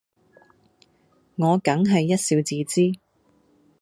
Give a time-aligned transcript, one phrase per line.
[1.35, 2.99] 我梗係一笑置之